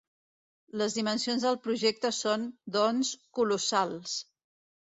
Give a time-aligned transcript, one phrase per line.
[0.81, 4.21] Les dimensions del projecte són, doncs, colossals.